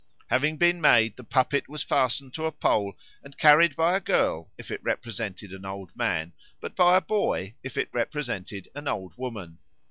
[0.31, 4.49] Having been made, the puppet was fastened to a pole and carried by a girl
[4.57, 9.13] if it represented an old man, but by a boy if it represented an old
[9.15, 9.59] woman.